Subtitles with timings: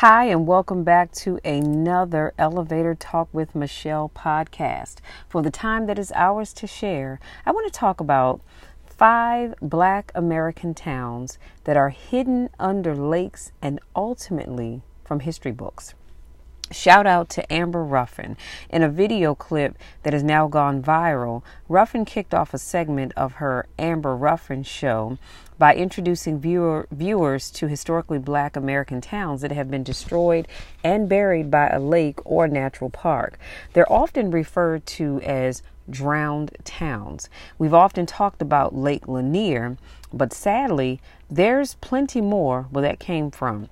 [0.00, 5.00] Hi, and welcome back to another Elevator Talk with Michelle podcast.
[5.28, 8.40] For the time that is ours to share, I want to talk about
[8.86, 15.92] five black American towns that are hidden under lakes and ultimately from history books.
[16.72, 18.36] Shout out to Amber Ruffin.
[18.68, 23.34] In a video clip that has now gone viral, Ruffin kicked off a segment of
[23.34, 25.18] her Amber Ruffin show
[25.58, 30.46] by introducing viewer, viewers to historically black American towns that have been destroyed
[30.84, 33.36] and buried by a lake or natural park.
[33.72, 37.28] They're often referred to as drowned towns.
[37.58, 39.76] We've often talked about Lake Lanier,
[40.12, 43.70] but sadly, there's plenty more where that came from.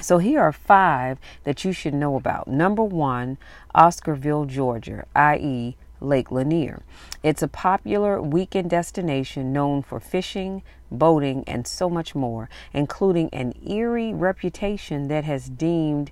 [0.00, 2.48] So here are five that you should know about.
[2.48, 3.38] Number one,
[3.74, 6.82] Oscarville, Georgia, i.e., Lake Lanier.
[7.22, 13.54] It's a popular weekend destination known for fishing, boating, and so much more, including an
[13.66, 16.10] eerie reputation that has deemed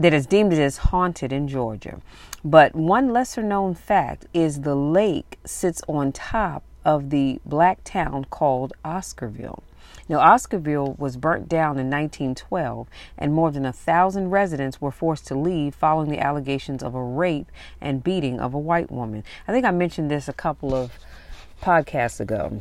[0.00, 2.00] that is deemed it as haunted in Georgia.
[2.44, 8.24] But one lesser known fact is the lake sits on top of the black town
[8.30, 9.62] called Oscarville.
[10.08, 15.26] Now, Oscarville was burnt down in 1912, and more than a thousand residents were forced
[15.28, 19.22] to leave following the allegations of a rape and beating of a white woman.
[19.46, 20.92] I think I mentioned this a couple of
[21.62, 22.60] podcasts ago.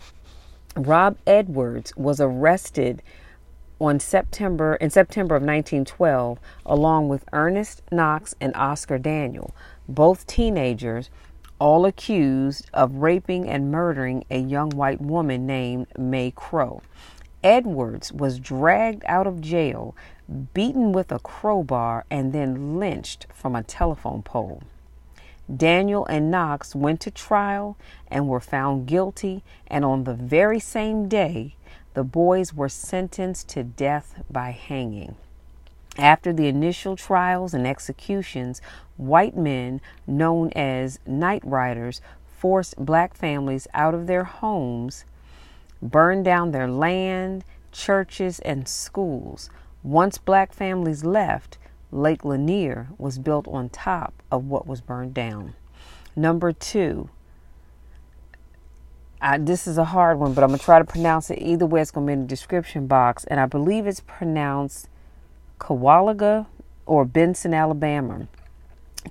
[0.76, 3.02] Rob Edwards was arrested
[3.80, 9.54] on September in September of 1912 along with Ernest Knox and Oscar Daniel,
[9.88, 11.10] both teenagers
[11.60, 16.82] all accused of raping and murdering a young white woman named Mae Crow.
[17.44, 19.96] Edwards was dragged out of jail,
[20.54, 24.62] beaten with a crowbar, and then lynched from a telephone pole.
[25.56, 27.78] Daniel and Knox went to trial
[28.10, 31.56] and were found guilty, and on the very same day,
[31.94, 35.16] the boys were sentenced to death by hanging.
[35.98, 38.62] After the initial trials and executions,
[38.98, 45.06] white men, known as night riders, forced black families out of their homes
[45.82, 49.50] burned down their land, churches, and schools.
[49.84, 51.58] Once black families left,
[51.92, 55.56] Lake Lanier was built on top of what was burned down.
[56.16, 57.10] Number two,
[59.22, 61.66] I, this is a hard one, but I'm going to try to pronounce it either
[61.66, 61.82] way.
[61.82, 63.24] It's going to be in the description box.
[63.26, 64.90] And I believe it's pronounced
[65.60, 66.48] Kowaliga
[66.86, 68.28] or Benson, Alabama.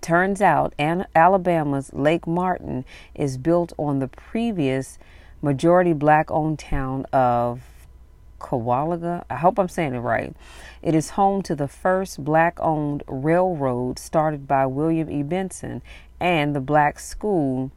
[0.00, 2.84] Turns out Alabama's Lake Martin
[3.14, 4.98] is built on the previous
[5.42, 7.62] majority black owned town of
[8.38, 9.24] Kowaliga.
[9.30, 10.34] I hope I'm saying it right.
[10.82, 15.22] It is home to the first black owned railroad started by William E.
[15.22, 15.80] Benson
[16.20, 17.70] and the black school,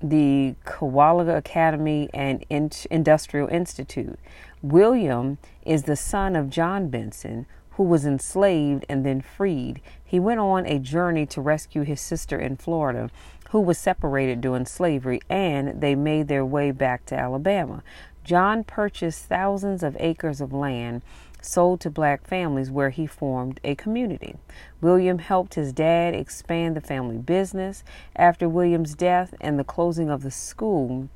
[0.00, 4.18] the Kowaliga Academy and Industrial Institute.
[4.62, 9.80] William is the son of John Benson, who was enslaved and then freed.
[10.04, 13.10] He went on a journey to rescue his sister in Florida
[13.50, 17.82] who was separated during slavery, and they made their way back to Alabama.
[18.24, 21.02] John purchased thousands of acres of land
[21.40, 24.34] sold to black families where he formed a community.
[24.80, 27.84] William helped his dad expand the family business.
[28.16, 31.08] After William's death and the closing of the school,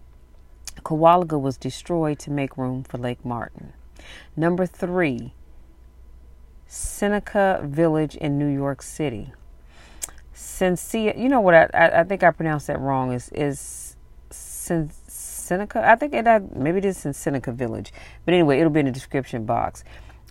[0.84, 3.72] Kowaliga was destroyed to make room for Lake Martin.
[4.36, 5.32] Number three,
[7.00, 9.32] Seneca Village in New York City.
[10.34, 11.54] Seneca, you know what?
[11.54, 13.14] I, I, I think I pronounced that wrong.
[13.14, 13.96] Is is
[14.30, 15.82] Seneca?
[15.82, 17.90] I think it maybe it is in Seneca Village,
[18.26, 19.82] but anyway, it'll be in the description box.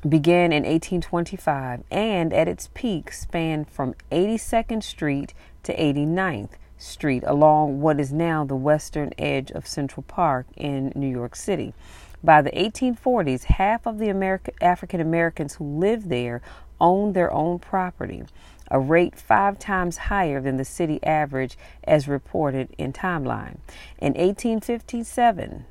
[0.07, 7.81] Began in 1825 and at its peak spanned from 82nd Street to 89th Street along
[7.81, 11.73] what is now the western edge of Central Park in New York City.
[12.23, 16.41] By the 1840s, half of the American, African Americans who lived there
[16.81, 18.23] owned their own property
[18.71, 23.57] a rate five times higher than the city average as reported in Timeline.
[23.97, 25.65] In 1857,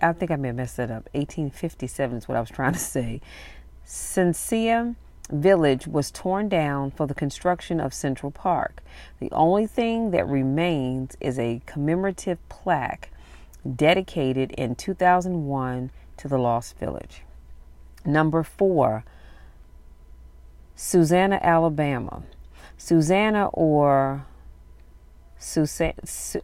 [0.00, 1.08] I think I may have messed that up.
[1.12, 3.20] 1857 is what I was trying to say.
[3.84, 4.94] Seneca
[5.30, 8.82] Village was torn down for the construction of Central Park.
[9.18, 13.10] The only thing that remains is a commemorative plaque
[13.70, 17.22] dedicated in 2001 to the Lost Village.
[18.04, 19.04] Number four,
[20.74, 22.22] Susanna, Alabama.
[22.76, 24.26] Susanna or
[25.38, 25.94] Susanna,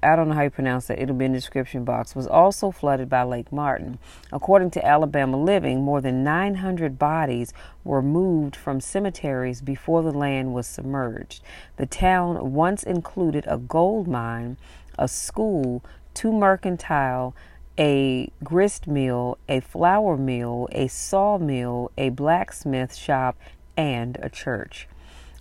[0.02, 1.00] I don't know how you pronounce that.
[1.00, 2.14] It'll be in the description box.
[2.14, 3.98] Was also flooded by Lake Martin.
[4.32, 7.52] According to Alabama Living, more than 900 bodies
[7.84, 11.42] were moved from cemeteries before the land was submerged.
[11.76, 14.56] The town once included a gold mine,
[14.98, 15.84] a school,
[16.18, 17.32] two mercantile
[17.78, 23.38] a grist mill, a flour mill, a sawmill, a blacksmith shop,
[23.76, 24.88] and a church.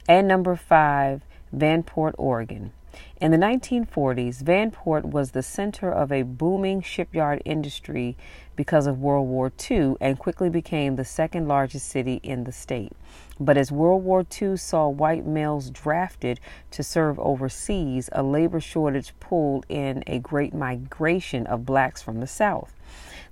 [0.08, 2.74] And number five, Vanport, Oregon.
[3.20, 8.16] In the 1940s, Vanport was the center of a booming shipyard industry
[8.56, 12.94] because of World War II and quickly became the second largest city in the state.
[13.40, 16.40] But as World War II saw white males drafted
[16.72, 22.28] to serve overseas, a labor shortage pulled in a great migration of blacks from the
[22.28, 22.74] South.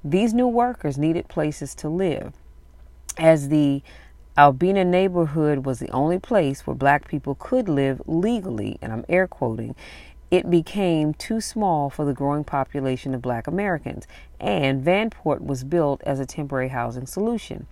[0.03, 2.33] These new workers needed places to live.
[3.17, 3.81] As the
[4.37, 9.27] Albina neighborhood was the only place where black people could live legally, and I'm air
[9.27, 9.75] quoting.
[10.29, 16.01] It became too small for the growing population of black Americans, and Vanport was built
[16.03, 17.65] as a temporary housing solution.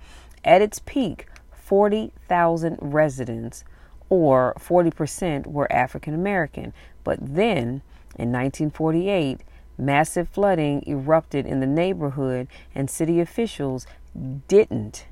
[0.46, 3.66] At its peak, 40,000 residents,
[4.10, 6.72] or 40%, were African American.
[7.04, 7.82] But then,
[8.16, 9.42] in 1948,
[9.78, 13.86] massive flooding erupted in the neighborhood, and city officials
[14.48, 15.08] didn't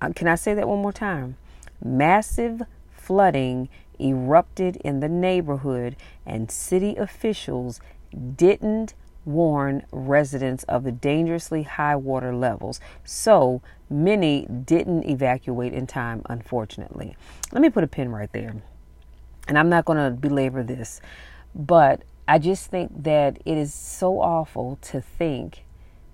[0.00, 1.36] Uh, can I say that one more time?
[1.82, 3.68] Massive flooding
[3.98, 7.80] erupted in the neighborhood, and city officials
[8.36, 8.94] didn't
[9.24, 12.80] warn residents of the dangerously high water levels.
[13.04, 13.60] So
[13.90, 17.16] many didn't evacuate in time, unfortunately.
[17.52, 18.54] Let me put a pin right there.
[19.46, 21.00] And I'm not going to belabor this,
[21.54, 25.64] but I just think that it is so awful to think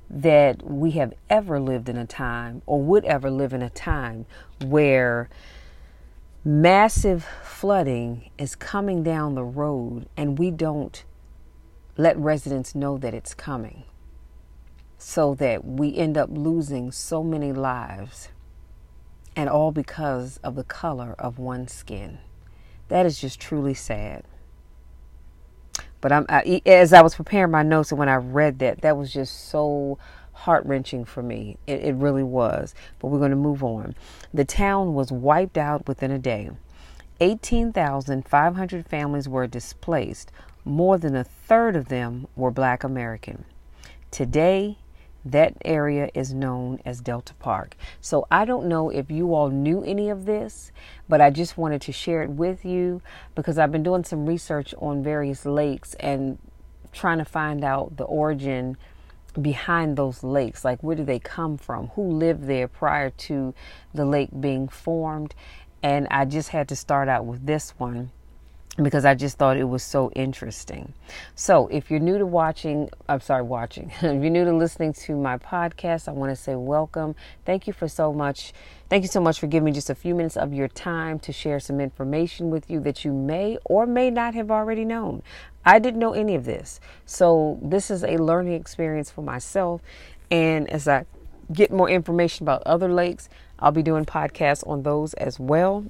[0.08, 4.26] that we have ever lived in a time or would ever live in a time
[4.64, 5.28] where
[6.44, 11.04] massive flooding is coming down the road and we don't
[11.96, 13.84] let residents know that it's coming
[14.98, 18.28] so that we end up losing so many lives
[19.34, 22.18] and all because of the color of one's skin.
[22.88, 24.24] That is just truly sad.
[26.00, 28.96] But I'm I, as I was preparing my notes and when I read that, that
[28.96, 29.98] was just so
[30.32, 31.56] heart wrenching for me.
[31.66, 32.74] It, it really was.
[32.98, 33.94] But we're going to move on.
[34.32, 36.50] The town was wiped out within a day.
[37.20, 40.30] 18,500 families were displaced.
[40.64, 43.44] More than a third of them were black American.
[44.10, 44.78] Today,
[45.30, 47.76] that area is known as Delta Park.
[48.00, 50.70] So I don't know if you all knew any of this,
[51.08, 53.02] but I just wanted to share it with you
[53.34, 56.38] because I've been doing some research on various lakes and
[56.92, 58.76] trying to find out the origin
[59.40, 60.64] behind those lakes.
[60.64, 61.88] Like where do they come from?
[61.88, 63.54] Who lived there prior to
[63.92, 65.34] the lake being formed?
[65.82, 68.10] And i just had to start out with this one
[68.82, 70.92] because I just thought it was so interesting.
[71.34, 75.16] So, if you're new to watching, I'm sorry, watching, if you're new to listening to
[75.16, 77.14] my podcast, I want to say welcome.
[77.44, 78.52] Thank you for so much.
[78.88, 81.32] Thank you so much for giving me just a few minutes of your time to
[81.32, 85.22] share some information with you that you may or may not have already known.
[85.64, 86.78] I didn't know any of this.
[87.06, 89.80] So, this is a learning experience for myself.
[90.30, 91.06] And as I
[91.52, 95.86] get more information about other lakes, I'll be doing podcasts on those as well.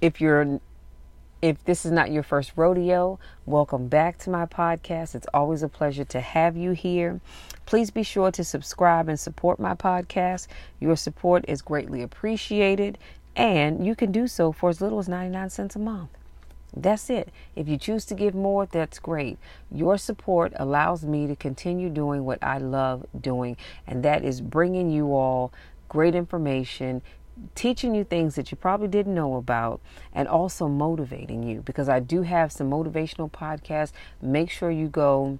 [0.00, 0.60] If you're
[1.44, 5.14] if this is not your first rodeo, welcome back to my podcast.
[5.14, 7.20] It's always a pleasure to have you here.
[7.66, 10.46] Please be sure to subscribe and support my podcast.
[10.80, 12.96] Your support is greatly appreciated,
[13.36, 16.08] and you can do so for as little as 99 cents a month.
[16.74, 17.28] That's it.
[17.54, 19.36] If you choose to give more, that's great.
[19.70, 24.88] Your support allows me to continue doing what I love doing, and that is bringing
[24.88, 25.52] you all
[25.90, 27.02] great information,
[27.54, 29.80] teaching you things that you probably didn't know about
[30.12, 33.92] and also motivating you because I do have some motivational podcasts.
[34.20, 35.38] Make sure you go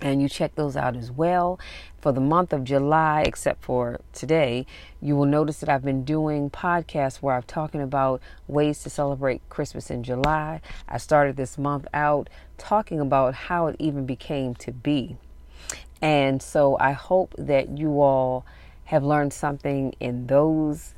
[0.00, 1.58] and you check those out as well.
[2.00, 4.66] For the month of July, except for today,
[5.00, 9.48] you will notice that I've been doing podcasts where I'm talking about ways to celebrate
[9.48, 10.60] Christmas in July.
[10.88, 15.16] I started this month out talking about how it even became to be.
[16.02, 18.44] And so I hope that you all
[18.84, 20.94] have learned something in those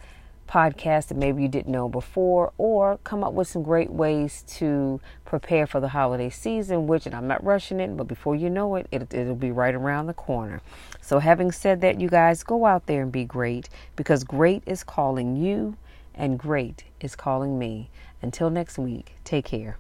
[0.48, 5.00] podcast that maybe you didn't know before, or come up with some great ways to
[5.24, 8.74] prepare for the holiday season, which, and I'm not rushing it, but before you know
[8.76, 10.60] it, it it'll be right around the corner.
[11.00, 14.82] So, having said that, you guys go out there and be great because great is
[14.82, 15.76] calling you
[16.14, 17.90] and great is calling me.
[18.20, 19.78] Until next week, take care.